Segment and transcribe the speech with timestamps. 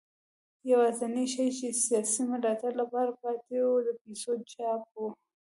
[0.71, 4.97] یوازینی شی چې د سیاسي ملاتړ لپاره پاتې و د پیسو چاپ و.